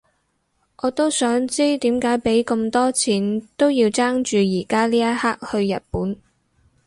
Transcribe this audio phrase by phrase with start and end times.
[0.81, 6.17] 我都想知點解畀咁多錢都要爭住而家呢一刻去日本